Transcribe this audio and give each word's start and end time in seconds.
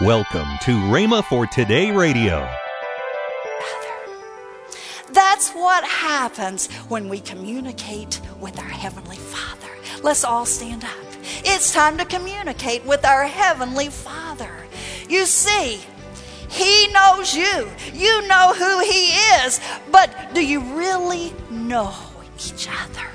Welcome 0.00 0.46
to 0.62 0.76
Rhema 0.76 1.24
for 1.24 1.44
Today 1.48 1.90
Radio. 1.90 2.48
That's 5.10 5.50
what 5.50 5.82
happens 5.82 6.72
when 6.86 7.08
we 7.08 7.18
communicate 7.18 8.20
with 8.38 8.56
our 8.60 8.64
Heavenly 8.64 9.16
Father. 9.16 9.66
Let's 10.04 10.22
all 10.22 10.46
stand 10.46 10.84
up. 10.84 10.90
It's 11.44 11.72
time 11.72 11.98
to 11.98 12.04
communicate 12.04 12.84
with 12.84 13.04
our 13.04 13.24
Heavenly 13.24 13.88
Father. 13.88 14.52
You 15.08 15.26
see, 15.26 15.80
He 16.48 16.86
knows 16.92 17.34
you, 17.34 17.68
you 17.92 18.28
know 18.28 18.54
who 18.54 18.78
He 18.78 19.16
is, 19.44 19.60
but 19.90 20.32
do 20.32 20.46
you 20.46 20.60
really 20.76 21.34
know 21.50 21.92
each 22.36 22.68
other? 22.68 23.08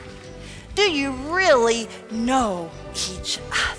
Do 0.75 0.81
you 0.81 1.13
really 1.33 1.87
know 2.11 2.69
each 2.93 3.39
other? 3.69 3.72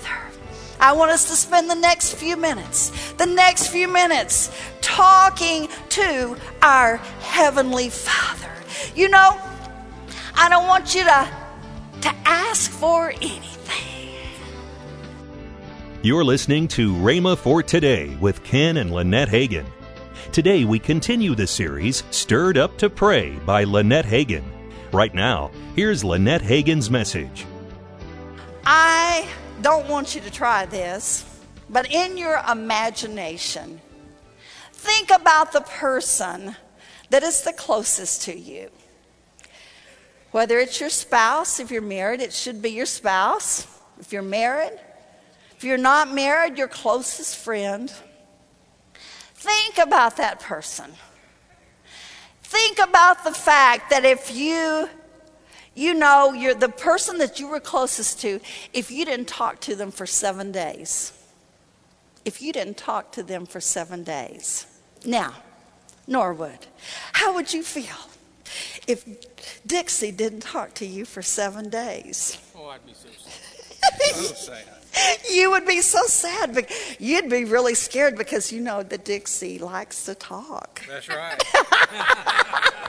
I 0.79 0.93
want 0.93 1.11
us 1.11 1.29
to 1.29 1.35
spend 1.35 1.69
the 1.69 1.75
next 1.75 2.15
few 2.15 2.37
minutes, 2.37 3.13
the 3.13 3.25
next 3.25 3.67
few 3.67 3.87
minutes 3.87 4.51
talking 4.81 5.67
to 5.89 6.37
our 6.61 6.97
Heavenly 7.21 7.89
Father. 7.89 8.51
You 8.95 9.09
know, 9.09 9.39
I 10.35 10.49
don't 10.49 10.67
want 10.67 10.93
you 10.93 11.03
to, 11.03 11.29
to 12.01 12.15
ask 12.25 12.69
for 12.69 13.09
anything. 13.09 13.51
You're 16.01 16.23
listening 16.23 16.67
to 16.69 16.93
Rhema 16.93 17.37
for 17.37 17.63
Today 17.63 18.15
with 18.19 18.43
Ken 18.43 18.77
and 18.77 18.91
Lynette 18.91 19.29
Hagin. 19.29 19.65
Today 20.31 20.65
we 20.65 20.77
continue 20.77 21.33
the 21.33 21.47
series 21.47 22.03
Stirred 22.11 22.57
Up 22.57 22.77
to 22.77 22.89
Pray 22.89 23.31
by 23.45 23.63
Lynette 23.63 24.05
Hagin. 24.05 24.43
Right 24.91 25.15
now, 25.15 25.49
here's 25.75 26.03
Lynette 26.03 26.41
Hagin's 26.41 26.91
message. 26.91 27.45
I 28.65 29.27
don't 29.61 29.87
want 29.87 30.15
you 30.15 30.21
to 30.21 30.31
try 30.31 30.65
this, 30.65 31.25
but 31.69 31.91
in 31.91 32.17
your 32.17 32.41
imagination, 32.49 33.81
think 34.73 35.09
about 35.09 35.51
the 35.51 35.61
person 35.61 36.55
that 37.09 37.23
is 37.23 37.41
the 37.41 37.53
closest 37.53 38.23
to 38.23 38.37
you. 38.37 38.69
Whether 40.31 40.59
it's 40.59 40.79
your 40.81 40.89
spouse, 40.89 41.59
if 41.59 41.71
you're 41.71 41.81
married, 41.81 42.19
it 42.19 42.33
should 42.33 42.61
be 42.61 42.71
your 42.71 42.85
spouse. 42.85 43.67
If 43.99 44.11
you're 44.11 44.21
married, 44.21 44.77
if 45.55 45.63
you're 45.63 45.77
not 45.77 46.13
married, 46.13 46.57
your 46.57 46.67
closest 46.67 47.37
friend. 47.37 47.91
Think 49.35 49.77
about 49.77 50.17
that 50.17 50.41
person. 50.41 50.91
Think 52.43 52.79
about 52.79 53.23
the 53.23 53.31
fact 53.31 53.89
that 53.91 54.03
if 54.03 54.35
you 54.35 54.89
you 55.75 55.93
know, 55.93 56.31
you're 56.33 56.53
the 56.53 56.69
person 56.69 57.17
that 57.17 57.39
you 57.39 57.47
were 57.47 57.59
closest 57.59 58.21
to, 58.21 58.39
if 58.73 58.89
you 58.89 59.05
didn't 59.05 59.27
talk 59.27 59.59
to 59.61 59.75
them 59.75 59.91
for 59.91 60.05
seven 60.05 60.51
days, 60.51 61.11
if 62.23 62.41
you 62.41 62.53
didn't 62.53 62.77
talk 62.77 63.11
to 63.11 63.23
them 63.23 63.45
for 63.45 63.59
seven 63.59 64.03
days. 64.03 64.65
Now, 65.05 65.33
Norwood, 66.07 66.67
how 67.13 67.33
would 67.35 67.53
you 67.53 67.61
feel 67.61 68.09
if 68.87 69.05
Dixie 69.67 70.11
didn't 70.11 70.41
talk 70.41 70.73
to 70.75 70.85
you 70.85 71.05
for 71.05 71.21
seven 71.21 71.69
days? 71.69 72.39
Oh, 72.55 72.67
I'd 72.67 72.85
be 72.85 72.93
so 72.93 73.09
sad. 73.17 74.15
so 74.15 74.33
sad. 74.33 75.19
You 75.29 75.51
would 75.51 75.67
be 75.67 75.81
so 75.81 76.03
sad. 76.05 76.55
But 76.55 76.71
you'd 76.99 77.29
be 77.29 77.43
really 77.43 77.75
scared 77.75 78.17
because 78.17 78.51
you 78.51 78.61
know 78.61 78.81
that 78.83 79.03
Dixie 79.03 79.59
likes 79.59 80.05
to 80.05 80.15
talk. 80.15 80.81
That's 80.87 81.09
right. 81.09 81.43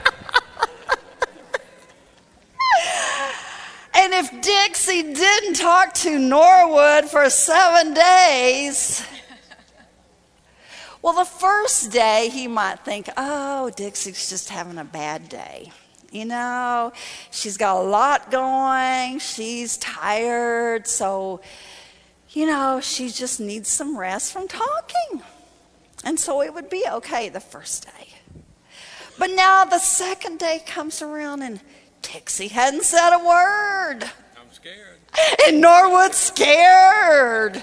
And 4.07 4.25
if 4.25 4.41
Dixie 4.41 5.03
didn't 5.03 5.55
talk 5.55 5.93
to 5.95 6.17
Norwood 6.17 7.09
for 7.09 7.29
seven 7.29 7.93
days, 7.93 9.05
well, 11.01 11.11
the 11.11 11.25
first 11.25 11.91
day 11.91 12.29
he 12.31 12.47
might 12.47 12.85
think, 12.85 13.09
oh, 13.17 13.69
Dixie's 13.71 14.29
just 14.29 14.47
having 14.47 14.77
a 14.77 14.85
bad 14.85 15.27
day. 15.27 15.73
You 16.09 16.23
know, 16.23 16.93
she's 17.31 17.57
got 17.57 17.81
a 17.81 17.83
lot 17.83 18.31
going, 18.31 19.19
she's 19.19 19.75
tired, 19.75 20.87
so, 20.87 21.41
you 22.29 22.45
know, 22.45 22.79
she 22.79 23.09
just 23.09 23.41
needs 23.41 23.67
some 23.67 23.97
rest 23.97 24.31
from 24.31 24.47
talking. 24.47 25.21
And 26.05 26.17
so 26.17 26.41
it 26.41 26.53
would 26.53 26.69
be 26.69 26.85
okay 26.89 27.27
the 27.27 27.41
first 27.41 27.83
day. 27.83 28.07
But 29.19 29.31
now 29.31 29.65
the 29.65 29.79
second 29.79 30.39
day 30.39 30.63
comes 30.65 31.01
around 31.01 31.41
and 31.41 31.59
Dixie 32.11 32.47
hadn't 32.47 32.83
said 32.83 33.13
a 33.13 33.19
word. 33.19 34.03
I'm 34.37 34.51
scared. 34.51 34.97
And 35.47 35.61
Norwood's 35.61 36.17
scared. 36.17 37.61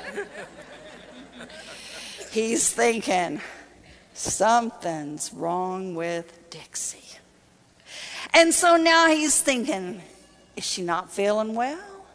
He's 2.31 2.71
thinking, 2.71 3.41
something's 4.12 5.32
wrong 5.32 5.94
with 5.94 6.50
Dixie. 6.50 6.99
And 8.32 8.53
so 8.53 8.77
now 8.77 9.06
he's 9.09 9.41
thinking, 9.41 10.03
is 10.56 10.65
she 10.65 10.82
not 10.82 11.11
feeling 11.11 11.55
well? 11.55 12.06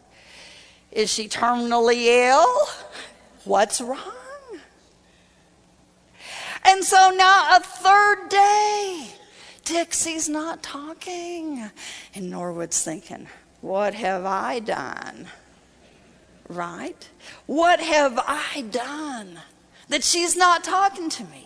Is 0.91 1.11
she 1.11 1.28
terminally 1.28 2.28
ill? 2.28 2.67
What's 3.46 3.79
wrong? 3.79 3.97
And 6.66 6.84
so 6.84 7.11
now 7.16 7.56
a 7.56 7.59
third 7.61 8.29
day, 8.29 9.07
Dixie's 9.69 10.28
not 10.28 10.63
talking. 10.63 11.69
And 12.16 12.30
Norwood's 12.31 12.81
thinking, 12.84 13.28
what 13.62 13.94
have 13.94 14.25
I 14.25 14.57
done? 14.57 15.28
Right? 16.47 17.07
What 17.46 17.79
have 17.79 18.18
I 18.18 18.66
done 18.72 19.40
that 19.90 20.03
she's 20.03 20.35
not 20.35 20.63
talking 20.63 21.08
to 21.12 21.24
me? 21.25 21.46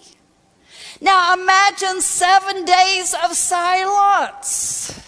Now 1.02 1.34
imagine 1.34 2.00
seven 2.00 2.64
days 2.64 3.14
of 3.26 3.34
silence. 3.34 5.02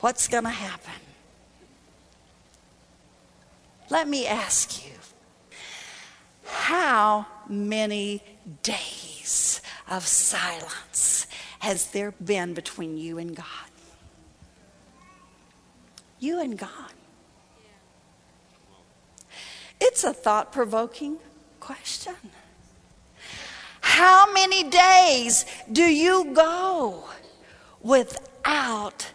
What's 0.00 0.28
going 0.28 0.44
to 0.44 0.50
happen? 0.50 0.92
Let 3.88 4.06
me 4.06 4.26
ask 4.26 4.84
you 4.84 4.92
how 6.44 7.26
many 7.48 8.22
days 8.62 9.62
of 9.88 10.06
silence 10.06 11.21
has 11.62 11.92
there 11.92 12.10
been 12.10 12.54
between 12.54 12.98
you 12.98 13.18
and 13.18 13.36
God? 13.36 13.46
You 16.18 16.40
and 16.40 16.58
God. 16.58 16.92
It's 19.80 20.02
a 20.02 20.12
thought 20.12 20.50
provoking 20.50 21.18
question. 21.60 22.16
How 23.80 24.32
many 24.32 24.68
days 24.68 25.46
do 25.70 25.84
you 25.84 26.32
go 26.34 27.04
without 27.80 29.12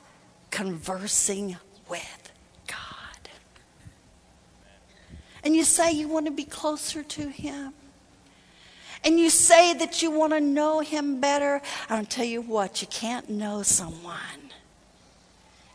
conversing 0.50 1.58
with 1.90 2.32
God? 2.66 3.30
And 5.44 5.54
you 5.54 5.66
say 5.66 5.92
you 5.92 6.08
want 6.08 6.28
to 6.28 6.32
be 6.32 6.46
closer 6.46 7.04
to 7.04 7.28
Him. 7.28 7.74
And 9.04 9.20
you 9.20 9.30
say 9.30 9.74
that 9.76 10.02
you 10.02 10.12
want 10.12 10.34
to 10.34 10.42
know 10.42 10.80
Him 10.80 11.20
better. 11.20 11.62
I'll 11.90 12.06
tell 12.06 12.26
you 12.26 12.42
what, 12.42 12.82
you 12.82 12.88
can't 12.88 13.30
know 13.30 13.62
someone 13.64 14.52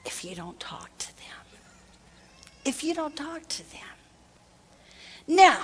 if 0.05 0.25
you 0.25 0.35
don't 0.35 0.59
talk 0.59 0.91
to 0.99 1.17
them. 1.17 1.59
If 2.65 2.85
you 2.85 2.95
don't 2.95 3.17
talk 3.17 3.49
to 3.49 3.71
them. 3.73 3.81
Now, 5.27 5.59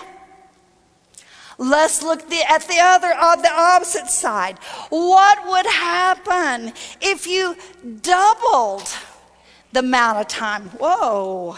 Let's 1.61 2.05
look 2.05 2.29
the, 2.29 2.41
at 2.49 2.63
the 2.69 2.79
other, 2.79 3.09
on 3.09 3.43
the 3.43 3.51
opposite 3.51 4.07
side. 4.07 4.59
What 4.91 5.45
would 5.49 5.67
happen 5.67 6.73
if 7.01 7.27
you 7.27 7.57
doubled 8.01 8.89
the 9.73 9.81
amount 9.81 10.19
of 10.19 10.29
time? 10.29 10.69
Whoa. 10.79 11.57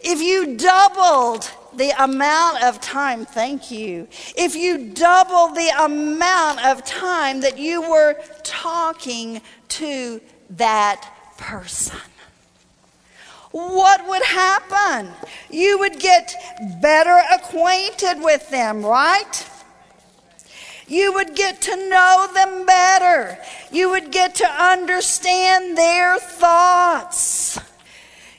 If 0.00 0.22
you 0.22 0.56
doubled 0.56 1.50
the 1.76 1.90
amount 2.02 2.62
of 2.62 2.80
time, 2.80 3.24
thank 3.24 3.70
you. 3.70 4.08
If 4.36 4.54
you 4.54 4.90
double 4.90 5.48
the 5.54 5.70
amount 5.80 6.64
of 6.64 6.84
time 6.84 7.40
that 7.40 7.58
you 7.58 7.82
were 7.82 8.16
talking 8.42 9.40
to 9.68 10.20
that 10.50 11.08
person 11.38 11.98
what 13.52 14.08
would 14.08 14.22
happen? 14.22 15.12
You 15.50 15.78
would 15.78 16.00
get 16.00 16.34
better 16.80 17.20
acquainted 17.32 18.22
with 18.22 18.48
them, 18.50 18.84
right? 18.84 19.48
You 20.88 21.12
would 21.12 21.36
get 21.36 21.60
to 21.62 21.88
know 21.88 22.28
them 22.34 22.66
better. 22.66 23.38
You 23.70 23.90
would 23.90 24.10
get 24.10 24.34
to 24.36 24.46
understand 24.46 25.76
their 25.76 26.18
thoughts. 26.18 27.58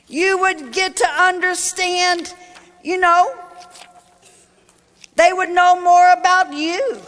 You 0.07 0.39
would 0.39 0.73
get 0.73 0.97
to 0.97 1.07
understand, 1.07 2.33
you 2.83 2.99
know, 2.99 3.33
they 5.15 5.31
would 5.31 5.49
know 5.49 5.79
more 5.81 6.11
about 6.11 6.53
you 6.53 7.01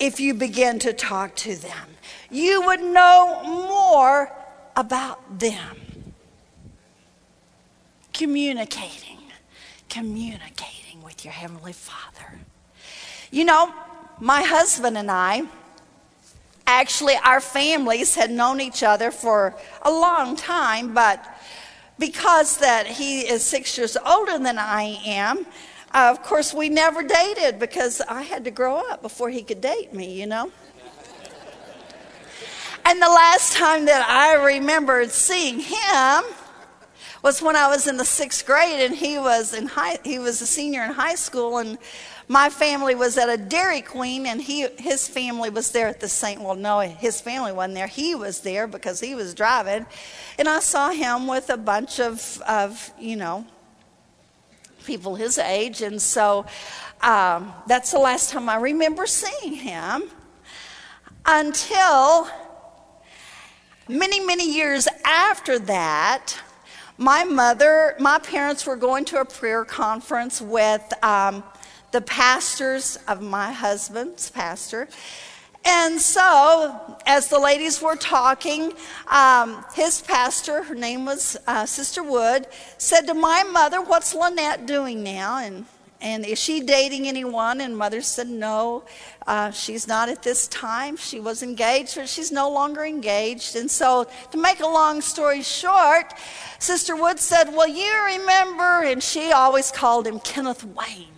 if 0.00 0.18
you 0.20 0.34
begin 0.34 0.78
to 0.80 0.92
talk 0.92 1.34
to 1.36 1.54
them. 1.54 1.88
You 2.30 2.62
would 2.62 2.82
know 2.82 3.42
more 3.44 4.32
about 4.76 5.38
them 5.38 5.76
communicating, 8.12 9.18
communicating 9.90 11.02
with 11.02 11.24
your 11.24 11.32
Heavenly 11.32 11.72
Father. 11.72 12.38
You 13.30 13.44
know, 13.44 13.74
my 14.20 14.42
husband 14.42 14.96
and 14.96 15.10
I, 15.10 15.42
actually, 16.66 17.14
our 17.24 17.40
families 17.40 18.14
had 18.14 18.30
known 18.30 18.60
each 18.60 18.82
other 18.82 19.10
for 19.10 19.54
a 19.82 19.90
long 19.90 20.36
time, 20.36 20.94
but 20.94 21.22
because 21.98 22.58
that 22.58 22.86
he 22.86 23.20
is 23.20 23.42
six 23.42 23.76
years 23.78 23.96
older 24.04 24.38
than 24.38 24.58
I 24.58 25.00
am, 25.04 25.46
uh, 25.92 26.08
of 26.10 26.22
course, 26.22 26.52
we 26.52 26.68
never 26.68 27.02
dated 27.02 27.58
because 27.60 28.00
I 28.00 28.22
had 28.22 28.44
to 28.44 28.50
grow 28.50 28.78
up 28.90 29.00
before 29.00 29.30
he 29.30 29.42
could 29.42 29.60
date 29.60 29.94
me, 29.94 30.18
you 30.18 30.26
know? 30.26 30.50
And 32.84 33.00
the 33.00 33.08
last 33.08 33.56
time 33.56 33.86
that 33.86 34.06
I 34.08 34.34
remembered 34.34 35.10
seeing 35.10 35.60
him 35.60 36.24
was 37.22 37.40
when 37.40 37.56
I 37.56 37.68
was 37.68 37.86
in 37.86 37.96
the 37.96 38.04
sixth 38.04 38.44
grade 38.44 38.84
and 38.84 38.94
he 38.94 39.18
was 39.18 39.54
in 39.54 39.66
high, 39.66 39.98
he 40.04 40.18
was 40.18 40.42
a 40.42 40.46
senior 40.46 40.82
in 40.84 40.90
high 40.90 41.14
school 41.14 41.58
and 41.58 41.78
my 42.28 42.48
family 42.48 42.94
was 42.94 43.18
at 43.18 43.28
a 43.28 43.36
Dairy 43.36 43.82
Queen 43.82 44.26
and 44.26 44.40
he, 44.40 44.66
his 44.78 45.06
family 45.06 45.50
was 45.50 45.70
there 45.72 45.88
at 45.88 46.00
the 46.00 46.08
same, 46.08 46.42
well, 46.42 46.54
no, 46.54 46.80
his 46.80 47.20
family 47.20 47.52
wasn't 47.52 47.74
there. 47.74 47.86
He 47.86 48.14
was 48.14 48.40
there 48.40 48.66
because 48.66 49.00
he 49.00 49.14
was 49.14 49.34
driving. 49.34 49.86
And 50.38 50.48
I 50.48 50.60
saw 50.60 50.90
him 50.90 51.26
with 51.26 51.50
a 51.50 51.56
bunch 51.56 52.00
of, 52.00 52.42
of 52.48 52.90
you 52.98 53.16
know, 53.16 53.46
people 54.86 55.16
his 55.16 55.38
age. 55.38 55.82
And 55.82 56.00
so 56.00 56.46
um, 57.02 57.52
that's 57.66 57.90
the 57.90 57.98
last 57.98 58.30
time 58.30 58.48
I 58.48 58.56
remember 58.56 59.06
seeing 59.06 59.54
him 59.54 60.04
until 61.26 62.28
many, 63.88 64.20
many 64.20 64.50
years 64.50 64.88
after 65.04 65.58
that. 65.58 66.38
My 66.96 67.24
mother, 67.24 67.96
my 67.98 68.18
parents 68.18 68.64
were 68.66 68.76
going 68.76 69.04
to 69.06 69.20
a 69.20 69.24
prayer 69.24 69.64
conference 69.64 70.40
with 70.40 70.82
um, 71.02 71.42
the 71.94 72.00
pastors 72.00 72.98
of 73.06 73.22
my 73.22 73.52
husband's 73.52 74.28
pastor. 74.28 74.88
And 75.64 76.00
so, 76.00 76.98
as 77.06 77.28
the 77.28 77.38
ladies 77.38 77.80
were 77.80 77.94
talking, 77.94 78.72
um, 79.06 79.64
his 79.76 80.02
pastor, 80.02 80.64
her 80.64 80.74
name 80.74 81.04
was 81.04 81.36
uh, 81.46 81.64
Sister 81.66 82.02
Wood, 82.02 82.48
said 82.78 83.02
to 83.02 83.14
my 83.14 83.44
mother, 83.44 83.80
What's 83.80 84.12
Lynette 84.12 84.66
doing 84.66 85.04
now? 85.04 85.38
And, 85.38 85.66
and 86.00 86.26
is 86.26 86.40
she 86.40 86.58
dating 86.58 87.06
anyone? 87.06 87.60
And 87.60 87.78
mother 87.78 88.02
said, 88.02 88.28
No, 88.28 88.82
uh, 89.24 89.52
she's 89.52 89.86
not 89.86 90.08
at 90.08 90.24
this 90.24 90.48
time. 90.48 90.96
She 90.96 91.20
was 91.20 91.44
engaged, 91.44 91.94
but 91.94 92.08
she's 92.08 92.32
no 92.32 92.50
longer 92.50 92.84
engaged. 92.84 93.54
And 93.54 93.70
so, 93.70 94.08
to 94.32 94.36
make 94.36 94.58
a 94.58 94.66
long 94.66 95.00
story 95.00 95.42
short, 95.42 96.12
Sister 96.58 96.96
Wood 96.96 97.20
said, 97.20 97.54
Well, 97.54 97.68
you 97.68 98.18
remember, 98.18 98.82
and 98.82 99.00
she 99.00 99.30
always 99.30 99.70
called 99.70 100.08
him 100.08 100.18
Kenneth 100.18 100.64
Wayne. 100.64 101.13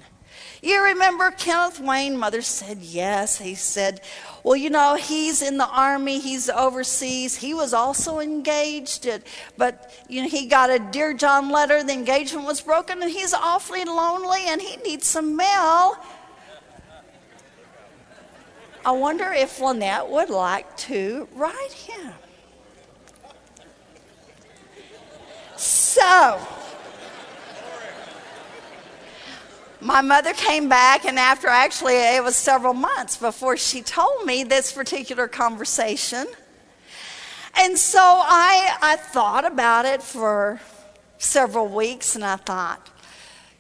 You 0.67 0.83
remember 0.83 1.31
Kenneth 1.31 1.79
Wayne? 1.79 2.17
Mother 2.17 2.43
said, 2.43 2.79
Yes. 2.79 3.39
He 3.39 3.55
said, 3.55 4.01
Well, 4.43 4.57
you 4.57 4.69
know, 4.69 4.97
he's 4.97 5.41
in 5.41 5.59
the 5.59 5.69
army, 5.69 6.19
he's 6.19 6.51
overseas. 6.51 7.37
He 7.37 7.55
was 7.55 7.73
also 7.73 8.19
engaged, 8.19 9.09
but, 9.57 9.95
you 10.09 10.23
know, 10.23 10.29
he 10.29 10.47
got 10.47 10.71
a 10.71 10.81
Dear 10.81 11.15
John 11.15 11.51
letter. 11.51 11.85
The 11.85 11.93
engagement 11.93 12.47
was 12.47 12.61
broken, 12.61 13.01
and 13.01 13.09
he's 13.09 13.33
awfully 13.33 13.85
lonely, 13.85 14.41
and 14.49 14.61
he 14.61 14.77
needs 14.79 15.07
some 15.07 15.37
mail. 15.37 15.99
I 18.85 18.91
wonder 18.91 19.33
if 19.33 19.61
Lynette 19.61 20.09
would 20.09 20.31
like 20.31 20.77
to 20.79 21.29
write 21.37 21.73
him. 21.73 22.13
So, 25.55 26.45
my 29.81 30.01
mother 30.01 30.33
came 30.33 30.69
back, 30.69 31.05
and 31.05 31.19
after 31.19 31.49
actually 31.49 31.95
it 31.95 32.23
was 32.23 32.37
several 32.37 32.75
months 32.75 33.17
before 33.17 33.57
she 33.57 33.83
told 33.83 34.25
me 34.25 34.45
this 34.45 34.73
particular 34.73 35.29
conversation. 35.29 36.27
And 37.59 37.77
so 37.79 38.01
I, 38.01 38.77
I 38.83 38.97
thought 38.97 39.47
about 39.47 39.85
it 39.85 40.03
for 40.03 40.61
several 41.19 41.69
weeks, 41.69 42.15
and 42.15 42.25
I 42.25 42.37
thought, 42.37 42.91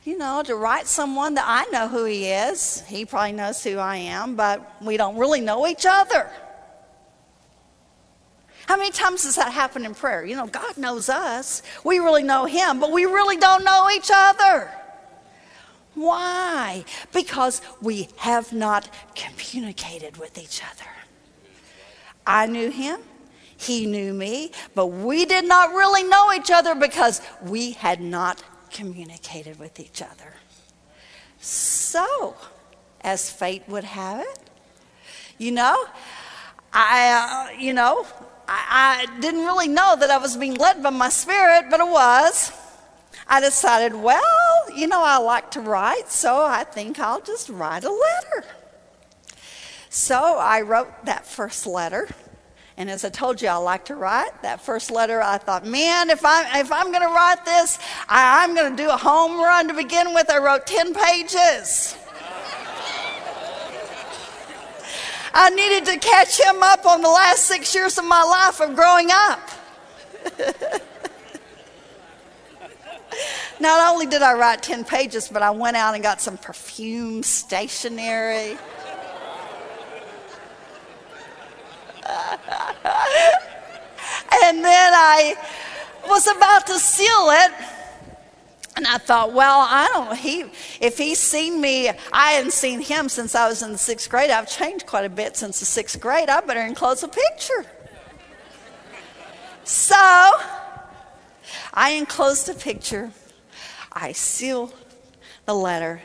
you 0.04 0.16
know, 0.16 0.42
to 0.42 0.54
write 0.54 0.86
someone 0.86 1.34
that 1.34 1.44
I 1.46 1.68
know 1.70 1.88
who 1.88 2.04
he 2.04 2.26
is, 2.26 2.82
he 2.86 3.04
probably 3.04 3.32
knows 3.32 3.62
who 3.64 3.78
I 3.78 3.96
am, 3.96 4.36
but 4.36 4.82
we 4.82 4.96
don't 4.96 5.16
really 5.16 5.40
know 5.40 5.66
each 5.66 5.84
other. 5.88 6.30
How 8.66 8.76
many 8.76 8.90
times 8.90 9.22
does 9.22 9.36
that 9.36 9.52
happen 9.52 9.84
in 9.84 9.94
prayer? 9.94 10.24
You 10.24 10.36
know, 10.36 10.46
God 10.46 10.76
knows 10.76 11.08
us. 11.08 11.62
We 11.84 11.98
really 11.98 12.22
know 12.22 12.46
him, 12.46 12.80
but 12.80 12.90
we 12.90 13.04
really 13.04 13.36
don't 13.36 13.64
know 13.64 13.88
each 13.94 14.10
other. 14.12 14.70
Why? 15.96 16.84
Because 17.12 17.62
we 17.80 18.08
have 18.18 18.52
not 18.52 18.88
communicated 19.14 20.18
with 20.18 20.38
each 20.38 20.62
other. 20.62 20.90
I 22.26 22.46
knew 22.46 22.70
him, 22.70 23.00
he 23.56 23.86
knew 23.86 24.12
me, 24.12 24.52
but 24.74 24.88
we 24.88 25.24
did 25.24 25.46
not 25.46 25.70
really 25.70 26.04
know 26.04 26.32
each 26.34 26.50
other 26.50 26.74
because 26.74 27.22
we 27.42 27.72
had 27.72 28.00
not 28.02 28.42
communicated 28.70 29.58
with 29.58 29.80
each 29.80 30.02
other. 30.02 30.34
So, 31.40 32.36
as 33.00 33.30
fate 33.30 33.62
would 33.66 33.84
have 33.84 34.20
it, 34.20 34.38
you 35.38 35.50
know, 35.50 35.86
I, 36.74 37.48
uh, 37.54 37.58
you 37.58 37.72
know, 37.72 38.06
I, 38.46 39.06
I 39.08 39.20
didn't 39.20 39.46
really 39.46 39.68
know 39.68 39.96
that 39.98 40.10
I 40.10 40.18
was 40.18 40.36
being 40.36 40.54
led 40.54 40.82
by 40.82 40.90
my 40.90 41.08
spirit, 41.08 41.66
but 41.70 41.80
it 41.80 41.88
was. 41.88 42.52
I 43.26 43.40
decided, 43.40 43.94
well, 43.94 44.45
you 44.74 44.86
know, 44.86 45.02
I 45.02 45.18
like 45.18 45.50
to 45.52 45.60
write, 45.60 46.10
so 46.10 46.44
I 46.44 46.64
think 46.64 46.98
I'll 46.98 47.20
just 47.20 47.48
write 47.48 47.84
a 47.84 47.90
letter. 47.90 48.46
So 49.88 50.38
I 50.38 50.60
wrote 50.60 51.04
that 51.04 51.26
first 51.26 51.66
letter. 51.66 52.08
And 52.76 52.90
as 52.90 53.04
I 53.04 53.08
told 53.08 53.40
you, 53.40 53.48
I 53.48 53.56
like 53.56 53.86
to 53.86 53.94
write. 53.94 54.42
That 54.42 54.60
first 54.60 54.90
letter, 54.90 55.22
I 55.22 55.38
thought, 55.38 55.64
man, 55.64 56.10
if, 56.10 56.24
I'm, 56.24 56.60
if 56.60 56.70
I'm 56.70 56.92
going 56.92 57.02
to 57.02 57.14
write 57.14 57.44
this, 57.46 57.78
I, 58.08 58.44
I'm 58.44 58.54
going 58.54 58.76
to 58.76 58.82
do 58.82 58.90
a 58.90 58.96
home 58.96 59.40
run 59.40 59.68
to 59.68 59.74
begin 59.74 60.12
with. 60.12 60.28
I 60.30 60.38
wrote 60.38 60.66
10 60.66 60.92
pages. 60.92 61.96
I 65.32 65.50
needed 65.50 65.86
to 65.86 65.98
catch 65.98 66.40
him 66.40 66.62
up 66.62 66.86
on 66.86 67.02
the 67.02 67.08
last 67.08 67.44
six 67.44 67.74
years 67.74 67.98
of 67.98 68.04
my 68.04 68.22
life 68.22 68.60
of 68.60 68.74
growing 68.74 69.08
up. 69.10 69.50
Not 73.58 73.92
only 73.92 74.06
did 74.06 74.22
I 74.22 74.34
write 74.34 74.62
10 74.62 74.84
pages, 74.84 75.28
but 75.28 75.42
I 75.42 75.50
went 75.50 75.76
out 75.76 75.94
and 75.94 76.02
got 76.02 76.20
some 76.20 76.36
perfume 76.36 77.22
stationery. 77.22 78.58
and 84.44 84.62
then 84.64 84.92
I 84.94 85.34
was 86.06 86.26
about 86.26 86.66
to 86.66 86.78
seal 86.78 87.30
it. 87.30 87.52
And 88.76 88.86
I 88.86 88.98
thought, 88.98 89.32
well, 89.32 89.60
I 89.60 89.88
don't. 89.90 90.14
He, 90.18 90.44
if 90.80 90.98
he's 90.98 91.18
seen 91.18 91.58
me, 91.62 91.88
I 92.12 92.32
hadn't 92.32 92.52
seen 92.52 92.80
him 92.80 93.08
since 93.08 93.34
I 93.34 93.48
was 93.48 93.62
in 93.62 93.72
the 93.72 93.78
sixth 93.78 94.10
grade. 94.10 94.28
I've 94.28 94.50
changed 94.50 94.84
quite 94.84 95.06
a 95.06 95.08
bit 95.08 95.34
since 95.34 95.60
the 95.60 95.64
sixth 95.64 95.98
grade. 95.98 96.28
I 96.28 96.42
better 96.42 96.60
enclose 96.60 97.02
a 97.02 97.08
picture. 97.08 97.64
So 99.64 99.96
I 101.72 101.92
enclosed 101.92 102.50
a 102.50 102.54
picture. 102.54 103.12
I 103.96 104.12
sealed 104.12 104.74
the 105.46 105.54
letter. 105.54 106.02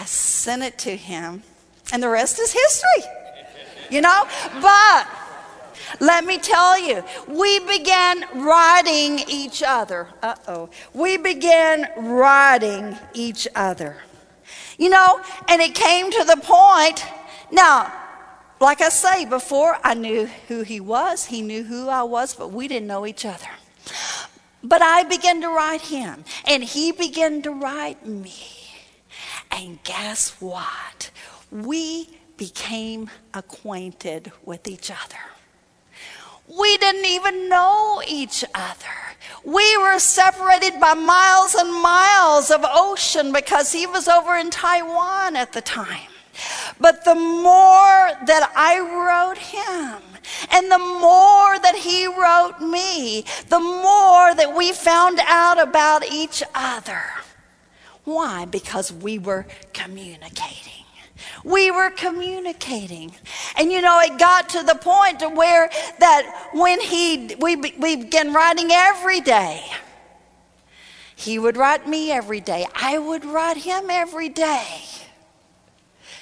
I 0.00 0.04
sent 0.04 0.62
it 0.62 0.78
to 0.80 0.96
him. 0.96 1.44
And 1.92 2.02
the 2.02 2.08
rest 2.08 2.40
is 2.40 2.52
history. 2.52 3.10
You 3.88 4.00
know? 4.00 4.26
But 4.60 5.08
let 6.00 6.24
me 6.24 6.38
tell 6.38 6.78
you, 6.78 7.04
we 7.28 7.60
began 7.60 8.24
writing 8.34 9.20
each 9.28 9.62
other. 9.62 10.08
Uh 10.22 10.34
oh. 10.48 10.70
We 10.92 11.18
began 11.18 11.88
writing 11.96 12.96
each 13.14 13.46
other. 13.54 13.96
You 14.76 14.90
know, 14.90 15.20
and 15.48 15.62
it 15.62 15.74
came 15.74 16.10
to 16.10 16.24
the 16.24 16.36
point. 16.36 17.04
Now, 17.52 17.92
like 18.60 18.80
I 18.80 18.88
say 18.88 19.24
before, 19.24 19.76
I 19.84 19.94
knew 19.94 20.26
who 20.48 20.62
he 20.62 20.80
was, 20.80 21.26
he 21.26 21.42
knew 21.42 21.62
who 21.62 21.88
I 21.88 22.02
was, 22.02 22.34
but 22.34 22.50
we 22.52 22.66
didn't 22.66 22.88
know 22.88 23.06
each 23.06 23.24
other. 23.24 23.46
But 24.62 24.82
I 24.82 25.04
began 25.04 25.40
to 25.40 25.48
write 25.48 25.82
him, 25.82 26.24
and 26.44 26.62
he 26.62 26.92
began 26.92 27.42
to 27.42 27.50
write 27.50 28.06
me. 28.06 28.34
And 29.50 29.82
guess 29.84 30.40
what? 30.40 31.10
We 31.50 32.08
became 32.36 33.10
acquainted 33.34 34.32
with 34.44 34.68
each 34.68 34.90
other. 34.90 35.18
We 36.58 36.76
didn't 36.78 37.06
even 37.06 37.48
know 37.48 38.02
each 38.06 38.44
other. 38.54 39.00
We 39.44 39.76
were 39.78 39.98
separated 39.98 40.80
by 40.80 40.94
miles 40.94 41.54
and 41.54 41.72
miles 41.82 42.50
of 42.50 42.60
ocean 42.64 43.32
because 43.32 43.72
he 43.72 43.86
was 43.86 44.08
over 44.08 44.36
in 44.36 44.50
Taiwan 44.50 45.36
at 45.36 45.52
the 45.52 45.60
time. 45.60 46.10
But 46.80 47.04
the 47.04 47.14
more 47.14 48.10
that 48.26 48.52
I 48.56 48.80
wrote 48.80 49.38
him, 49.38 50.09
and 50.50 50.70
the 50.70 50.78
more 50.78 51.58
that 51.58 51.76
he 51.76 52.06
wrote 52.06 52.60
me, 52.60 53.24
the 53.48 53.60
more 53.60 54.34
that 54.34 54.54
we 54.56 54.72
found 54.72 55.20
out 55.26 55.60
about 55.60 56.04
each 56.10 56.42
other. 56.54 57.02
Why? 58.04 58.44
Because 58.44 58.92
we 58.92 59.18
were 59.18 59.46
communicating. 59.72 60.84
We 61.44 61.70
were 61.70 61.90
communicating. 61.90 63.14
And 63.56 63.70
you 63.72 63.80
know, 63.80 64.00
it 64.00 64.18
got 64.18 64.48
to 64.50 64.62
the 64.62 64.74
point 64.74 65.20
to 65.20 65.28
where 65.28 65.70
that 65.98 66.50
when 66.52 66.80
he, 66.80 67.34
we, 67.40 67.56
we 67.56 67.96
began 67.96 68.32
writing 68.32 68.70
every 68.70 69.20
day. 69.20 69.64
He 71.16 71.38
would 71.38 71.56
write 71.58 71.86
me 71.86 72.10
every 72.10 72.40
day. 72.40 72.66
I 72.74 72.98
would 72.98 73.24
write 73.26 73.58
him 73.58 73.90
every 73.90 74.30
day. 74.30 74.80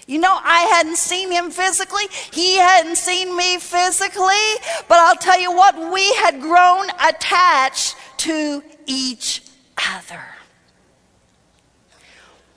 You 0.09 0.19
know, 0.19 0.41
I 0.43 0.61
hadn't 0.73 0.97
seen 0.97 1.31
him 1.31 1.51
physically. 1.51 2.05
He 2.33 2.57
hadn't 2.57 2.97
seen 2.97 3.37
me 3.37 3.59
physically. 3.59 4.49
But 4.89 4.97
I'll 4.97 5.17
tell 5.17 5.39
you 5.39 5.53
what, 5.53 5.93
we 5.93 6.15
had 6.15 6.41
grown 6.41 6.89
attached 7.07 7.95
to 8.19 8.63
each 8.87 9.43
other. 9.77 10.25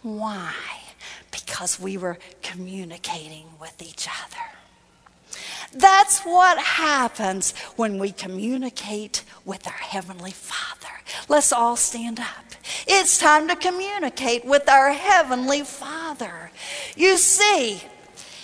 Why? 0.01 0.53
Because 1.29 1.77
we 1.77 1.97
were 1.97 2.17
communicating 2.41 3.47
with 3.59 3.81
each 3.81 4.07
other. 4.07 5.37
That's 5.73 6.21
what 6.21 6.57
happens 6.57 7.53
when 7.75 7.99
we 7.99 8.13
communicate 8.13 9.23
with 9.43 9.67
our 9.67 9.73
Heavenly 9.73 10.31
Father. 10.31 11.01
Let's 11.27 11.51
all 11.51 11.75
stand 11.75 12.21
up. 12.21 12.50
It's 12.87 13.17
time 13.17 13.47
to 13.47 13.55
communicate 13.55 14.45
with 14.45 14.69
our 14.69 14.91
Heavenly 14.91 15.63
Father. 15.63 16.51
You 16.95 17.17
see, 17.17 17.81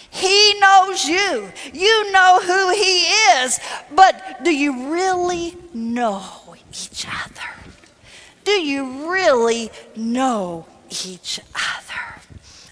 He 0.10 0.60
knows 0.60 1.06
you. 1.06 1.52
You 1.74 2.12
know 2.12 2.40
who 2.42 2.72
He 2.72 3.04
is. 3.04 3.60
But 3.94 4.44
do 4.44 4.56
you 4.56 4.94
really 4.94 5.56
know 5.74 6.56
each 6.72 7.06
other? 7.08 7.72
Do 8.44 8.52
you 8.52 9.12
really 9.12 9.70
know 9.96 10.66
each 10.90 11.40
other? 11.54 12.22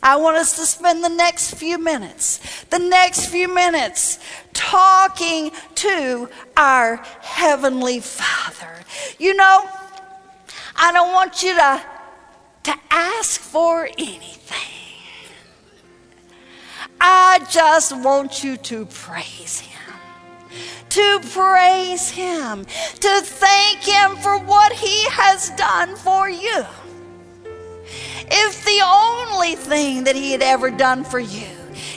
I 0.01 0.17
want 0.17 0.37
us 0.37 0.55
to 0.57 0.67
spend 0.67 1.03
the 1.03 1.09
next 1.09 1.55
few 1.55 1.79
minutes, 1.79 2.63
the 2.65 2.77
next 2.77 3.25
few 3.25 3.53
minutes 3.53 4.19
talking 4.53 5.51
to 5.75 6.29
our 6.55 6.97
Heavenly 7.21 7.99
Father. 8.01 8.85
You 9.17 9.35
know, 9.35 9.67
I 10.75 10.91
don't 10.91 11.13
want 11.13 11.41
you 11.41 11.55
to, 11.55 11.83
to 12.63 12.73
ask 12.91 13.39
for 13.39 13.87
anything. 13.97 14.65
I 16.99 17.45
just 17.49 17.95
want 17.97 18.43
you 18.43 18.57
to 18.57 18.85
praise 18.87 19.59
Him. 19.59 19.93
To 20.89 21.19
praise 21.31 22.09
Him, 22.09 22.65
to 22.65 23.21
thank 23.21 23.79
Him 23.79 24.15
for 24.17 24.37
what 24.39 24.73
He 24.73 25.05
has 25.09 25.49
done 25.51 25.95
for 25.95 26.29
you. 26.29 26.65
If 28.27 28.65
the 28.65 28.81
only 28.83 29.55
thing 29.55 30.05
that 30.05 30.15
He 30.15 30.31
had 30.31 30.41
ever 30.41 30.71
done 30.71 31.03
for 31.03 31.19
you 31.19 31.47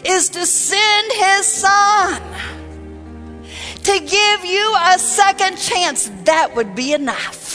is 0.04 0.28
to 0.30 0.46
send 0.46 1.12
His 1.12 1.46
Son 1.46 2.22
to 3.84 4.00
give 4.00 4.44
you 4.44 4.74
a 4.78 4.98
second 4.98 5.56
chance, 5.56 6.10
that 6.24 6.54
would 6.54 6.74
be 6.74 6.92
enough 6.92 7.47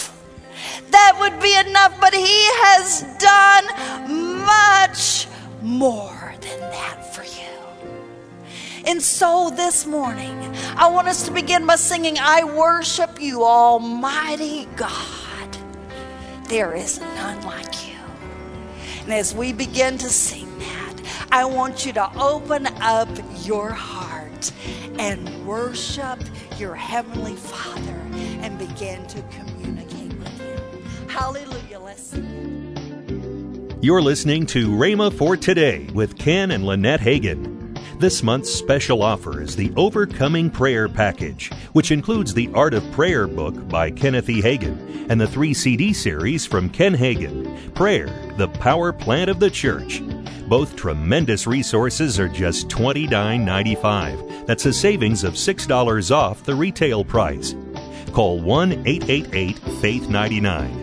that 0.94 1.18
would 1.20 1.42
be 1.42 1.54
enough, 1.58 2.00
but 2.00 2.14
He 2.14 2.44
has 2.64 3.02
done 3.20 3.66
much 4.46 5.28
more 5.62 6.34
than 6.42 6.60
that 6.60 7.14
for 7.14 7.24
you. 7.24 7.54
And 8.86 9.02
so 9.02 9.52
this 9.56 9.86
morning, 9.86 10.38
I 10.76 10.88
want 10.90 11.08
us 11.08 11.26
to 11.26 11.32
begin 11.32 11.66
by 11.66 11.76
singing, 11.76 12.18
I 12.20 12.44
worship 12.44 13.22
you, 13.22 13.44
Almighty 13.44 14.68
God. 14.76 15.58
There 16.50 16.76
is 16.76 17.00
none 17.00 17.42
like 17.46 17.88
you. 17.88 17.98
And 19.04 19.14
as 19.14 19.34
we 19.34 19.54
begin 19.54 19.98
to 20.00 20.10
sing 20.10 20.60
that, 20.60 21.28
I 21.32 21.46
want 21.46 21.86
you 21.86 21.94
to 21.94 22.12
open 22.20 22.68
up 22.82 23.10
your 23.44 23.70
heart 23.70 24.52
and 25.00 25.48
worship 25.48 26.20
your 26.58 26.76
Heavenly 26.76 27.36
Father 27.36 28.00
and 28.42 28.60
begin 28.60 29.08
to 29.08 29.22
communicate. 29.22 29.53
Hallelujah. 31.14 31.54
You're 33.84 34.02
listening 34.02 34.48
to 34.48 34.70
Rhema 34.70 35.16
for 35.16 35.38
Today 35.38 35.88
with 35.94 36.18
Ken 36.18 36.50
and 36.50 36.66
Lynette 36.66 37.02
Hagin. 37.02 37.78
This 38.00 38.24
month's 38.24 38.52
special 38.52 39.04
offer 39.04 39.40
is 39.40 39.56
the 39.56 39.72
Overcoming 39.76 40.50
Prayer 40.50 40.90
Package, 40.90 41.52
which 41.74 41.92
includes 41.92 42.34
the 42.34 42.50
Art 42.56 42.74
of 42.74 42.92
Prayer 42.94 43.28
book 43.28 43.68
by 43.70 43.92
Kenneth 43.92 44.28
E. 44.28 44.42
Hagin 44.42 45.06
and 45.10 45.22
the 45.22 45.28
three 45.28 45.54
CD 45.54 45.94
series 45.94 46.48
from 46.48 46.68
Ken 46.68 46.96
Hagin 46.96 47.76
Prayer, 47.76 48.08
the 48.38 48.48
Power 48.48 48.92
Plant 48.92 49.30
of 49.30 49.40
the 49.40 49.52
Church. 49.52 50.02
Both 50.48 50.76
tremendous 50.76 51.46
resources 51.46 52.20
are 52.20 52.30
just 52.30 52.70
$29.95. 52.70 54.48
That's 54.48 54.66
a 54.66 54.74
savings 54.74 55.24
of 55.24 55.34
$6 55.34 56.12
off 56.12 56.44
the 56.44 56.56
retail 56.56 57.06
price. 57.06 57.54
Call 58.14 58.42
1 58.42 58.72
888 58.88 59.60
Faith 59.80 60.10
99 60.10 60.83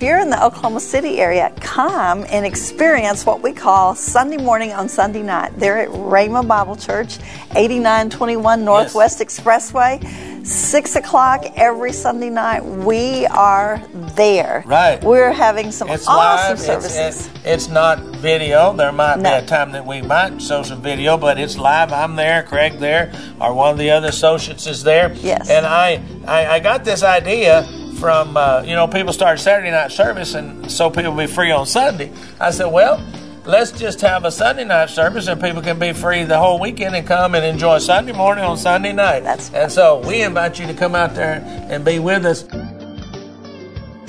If 0.00 0.04
you're 0.04 0.18
in 0.18 0.30
the 0.30 0.42
Oklahoma 0.42 0.80
City 0.80 1.20
area, 1.20 1.52
come 1.60 2.24
and 2.30 2.46
experience 2.46 3.26
what 3.26 3.42
we 3.42 3.52
call 3.52 3.94
Sunday 3.94 4.38
morning 4.38 4.72
on 4.72 4.88
Sunday 4.88 5.22
night. 5.22 5.52
They're 5.58 5.76
at 5.76 5.90
Rhema 5.90 6.48
Bible 6.48 6.74
Church, 6.74 7.18
8921 7.54 8.64
Northwest 8.64 9.20
yes. 9.20 9.38
Expressway. 9.38 10.46
Six 10.46 10.96
o'clock 10.96 11.44
every 11.54 11.92
Sunday 11.92 12.30
night. 12.30 12.64
We 12.64 13.26
are 13.26 13.82
there. 13.92 14.64
Right. 14.66 15.04
We're 15.04 15.32
having 15.32 15.70
some 15.70 15.90
it's 15.90 16.08
awesome 16.08 16.56
live. 16.56 16.58
services. 16.60 17.26
It's, 17.26 17.44
it's, 17.44 17.68
not 17.68 17.98
video. 18.00 18.72
There 18.72 18.92
might 18.92 19.18
no. 19.18 19.38
be 19.38 19.44
a 19.44 19.46
time 19.46 19.72
that 19.72 19.84
we 19.84 20.00
might 20.00 20.40
show 20.40 20.62
some 20.62 20.80
video, 20.80 21.18
but 21.18 21.38
it's 21.38 21.58
live. 21.58 21.92
I'm 21.92 22.16
there, 22.16 22.42
Craig 22.44 22.78
there, 22.78 23.12
or 23.38 23.52
one 23.52 23.72
of 23.72 23.76
the 23.76 23.90
other 23.90 24.08
associates 24.08 24.66
is 24.66 24.82
there. 24.82 25.12
Yes. 25.12 25.50
And 25.50 25.66
I, 25.66 26.00
I, 26.26 26.46
I 26.54 26.60
got 26.60 26.86
this 26.86 27.02
idea 27.02 27.66
from, 28.00 28.34
uh, 28.36 28.62
you 28.66 28.74
know, 28.74 28.88
people 28.88 29.12
start 29.12 29.38
Saturday 29.38 29.70
night 29.70 29.92
service 29.92 30.34
and 30.34 30.70
so 30.70 30.90
people 30.90 31.14
be 31.14 31.26
free 31.26 31.50
on 31.50 31.66
Sunday. 31.66 32.10
I 32.40 32.50
said, 32.50 32.72
well, 32.72 33.04
let's 33.44 33.72
just 33.72 34.00
have 34.00 34.24
a 34.24 34.32
Sunday 34.32 34.64
night 34.64 34.88
service 34.88 35.28
and 35.28 35.40
people 35.40 35.60
can 35.60 35.78
be 35.78 35.92
free 35.92 36.24
the 36.24 36.38
whole 36.38 36.58
weekend 36.58 36.96
and 36.96 37.06
come 37.06 37.34
and 37.34 37.44
enjoy 37.44 37.78
Sunday 37.78 38.12
morning 38.12 38.42
on 38.42 38.56
Sunday 38.56 38.92
night. 38.92 39.20
That's 39.20 39.52
and 39.52 39.70
so 39.70 40.00
we 40.06 40.22
invite 40.22 40.58
you 40.58 40.66
to 40.66 40.74
come 40.74 40.94
out 40.94 41.14
there 41.14 41.42
and 41.68 41.84
be 41.84 41.98
with 41.98 42.24
us. 42.24 42.44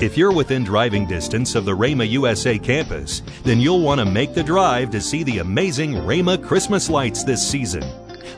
If 0.00 0.16
you're 0.16 0.32
within 0.32 0.64
driving 0.64 1.06
distance 1.06 1.54
of 1.54 1.66
the 1.66 1.76
Rhema 1.76 2.08
USA 2.08 2.58
campus, 2.58 3.22
then 3.44 3.60
you'll 3.60 3.82
want 3.82 4.00
to 4.00 4.06
make 4.06 4.34
the 4.34 4.42
drive 4.42 4.90
to 4.92 5.00
see 5.02 5.22
the 5.22 5.38
amazing 5.38 5.92
Rhema 5.92 6.42
Christmas 6.42 6.88
lights 6.88 7.24
this 7.24 7.46
season. 7.46 7.84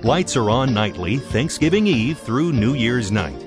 Lights 0.02 0.37
are 0.37 0.50
on 0.50 0.75
nightly 0.75 1.16
Thanksgiving 1.16 1.87
Eve 1.87 2.18
through 2.18 2.52
New 2.52 2.75
Year's 2.75 3.11
night. 3.11 3.44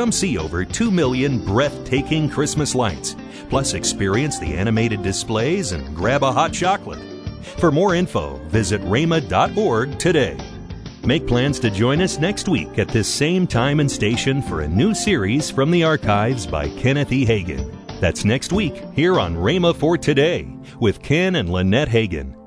Come 0.00 0.12
see 0.12 0.38
over 0.38 0.64
2 0.64 0.90
million 0.90 1.44
breathtaking 1.44 2.30
Christmas 2.30 2.74
lights, 2.74 3.14
plus 3.50 3.74
experience 3.74 4.38
the 4.38 4.54
animated 4.54 5.02
displays 5.02 5.72
and 5.72 5.94
grab 5.94 6.22
a 6.22 6.32
hot 6.32 6.54
chocolate. 6.54 7.02
For 7.58 7.70
more 7.70 7.94
info, 7.94 8.38
visit 8.48 8.80
rhema.org 8.80 9.98
today. 9.98 10.38
Make 11.04 11.26
plans 11.26 11.60
to 11.60 11.68
join 11.68 12.00
us 12.00 12.18
next 12.18 12.48
week 12.48 12.78
at 12.78 12.88
this 12.88 13.12
same 13.12 13.46
time 13.46 13.78
and 13.78 13.90
station 13.90 14.40
for 14.40 14.62
a 14.62 14.68
new 14.68 14.94
series 14.94 15.50
from 15.50 15.70
the 15.70 15.84
archives 15.84 16.46
by 16.46 16.70
Kenneth 16.70 17.12
E. 17.12 17.26
Hagin. 17.26 17.70
That's 18.00 18.24
next 18.24 18.54
week 18.54 18.82
here 18.94 19.20
on 19.20 19.36
Rhema 19.36 19.76
for 19.76 19.98
Today 19.98 20.48
with 20.80 21.02
Ken 21.02 21.34
and 21.34 21.50
Lynette 21.50 21.90
Hagin. 21.90 22.39